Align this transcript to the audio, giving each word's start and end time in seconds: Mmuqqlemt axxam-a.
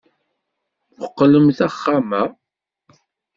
Mmuqqlemt 0.93 1.59
axxam-a. 1.67 2.21